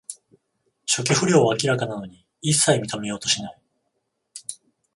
[0.87, 3.61] 初期不良は明らかなのに、いっさい認めようとしない